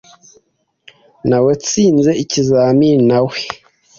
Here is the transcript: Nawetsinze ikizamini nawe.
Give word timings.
Nawetsinze 1.29 2.11
ikizamini 2.23 3.03
nawe. 3.09 3.37